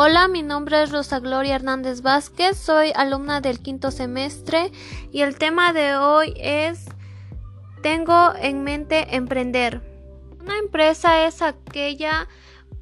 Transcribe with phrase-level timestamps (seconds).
[0.00, 4.70] Hola, mi nombre es Rosa Gloria Hernández Vázquez, soy alumna del quinto semestre
[5.10, 6.84] y el tema de hoy es
[7.82, 9.82] Tengo en mente emprender.
[10.40, 12.28] Una empresa es aquella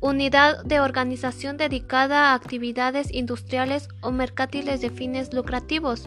[0.00, 6.04] unidad de organización dedicada a actividades industriales o mercantiles de fines lucrativos.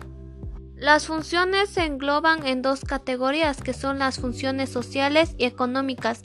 [0.79, 6.23] Las funciones se engloban en dos categorías que son las funciones sociales y económicas.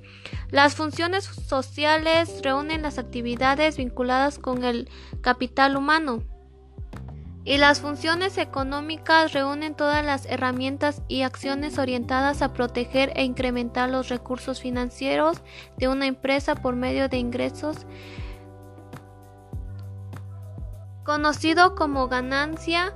[0.49, 4.89] Las funciones sociales reúnen las actividades vinculadas con el
[5.23, 6.23] capital humano
[7.45, 13.91] y las funciones económicas reúnen todas las herramientas y acciones orientadas a proteger e incrementar
[13.91, 15.43] los recursos financieros
[15.77, 17.87] de una empresa por medio de ingresos
[21.05, 22.95] conocido como ganancia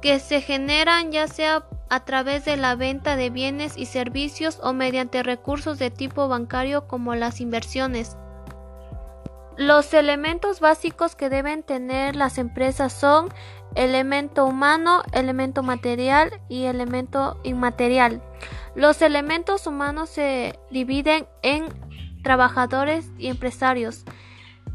[0.00, 4.72] que se generan ya sea a través de la venta de bienes y servicios o
[4.72, 8.16] mediante recursos de tipo bancario como las inversiones.
[9.56, 13.28] Los elementos básicos que deben tener las empresas son
[13.74, 18.22] elemento humano, elemento material y elemento inmaterial.
[18.76, 21.66] Los elementos humanos se dividen en
[22.22, 24.04] trabajadores y empresarios.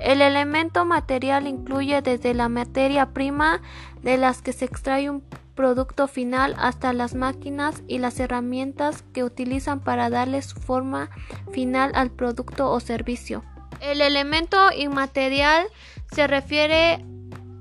[0.03, 3.61] El elemento material incluye desde la materia prima
[4.01, 5.23] de las que se extrae un
[5.55, 11.09] producto final hasta las máquinas y las herramientas que utilizan para darle su forma
[11.53, 13.45] final al producto o servicio.
[13.79, 15.67] El elemento inmaterial
[16.11, 17.05] se refiere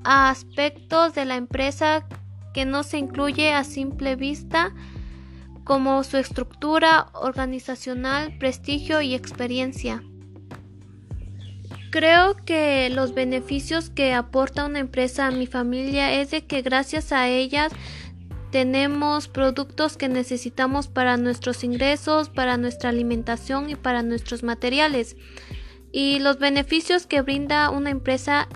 [0.02, 2.08] a aspectos de la empresa
[2.52, 4.74] que no se incluye a simple vista
[5.62, 10.02] como su estructura organizacional, prestigio y experiencia.
[11.92, 17.12] Creo que los beneficios que aporta una empresa a mi familia es de que gracias
[17.12, 17.70] a ellas
[18.50, 25.16] tenemos productos que necesitamos para nuestros ingresos, para nuestra alimentación y para nuestros materiales.
[25.92, 28.48] Y los beneficios que brinda una empresa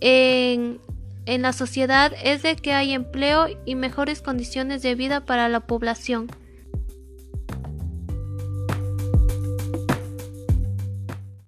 [0.00, 0.80] en,
[1.26, 5.60] en la sociedad es de que hay empleo y mejores condiciones de vida para la
[5.60, 6.26] población.